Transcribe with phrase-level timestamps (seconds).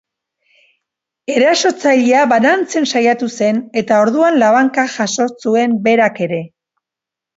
[1.33, 6.41] Erasotzailea banantzen saiatu zen, eta orduan labanka jaso zuen berak ere.